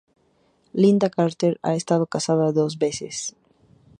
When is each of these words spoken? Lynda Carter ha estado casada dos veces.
Lynda 0.73 1.11
Carter 1.11 1.59
ha 1.61 1.75
estado 1.75 2.07
casada 2.07 2.51
dos 2.51 2.79
veces. 2.79 3.35